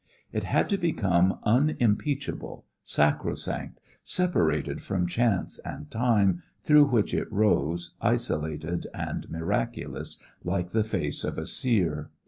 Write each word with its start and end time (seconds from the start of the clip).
It 0.31 0.45
had 0.45 0.67
to 0.69 0.79
become 0.79 1.37
unimpeachable, 1.43 2.65
sacrosanct, 2.83 3.79
separated 4.03 4.81
from 4.81 5.05
chance 5.05 5.59
and 5.59 5.91
time 5.91 6.41
through 6.63 6.85
which 6.85 7.13
it 7.13 7.31
rose 7.31 7.93
isolated 8.01 8.87
and 8.95 9.29
miraculous, 9.29 10.17
like 10.43 10.71
the 10.71 10.83
face 10.83 11.23
of 11.23 11.37
a 11.37 11.45
seer. 11.45 12.09